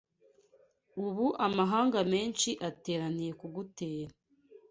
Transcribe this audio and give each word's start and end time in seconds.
Ubu 1.05 1.25
amahanga 1.47 1.99
menshi 2.13 2.49
ateraniye 2.69 3.31
kugutera 3.39 4.13